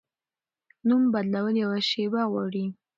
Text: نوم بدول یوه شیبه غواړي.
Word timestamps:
نوم 0.87 1.03
بدول 1.13 1.55
یوه 1.63 1.79
شیبه 1.89 2.21
غواړي. 2.31 2.65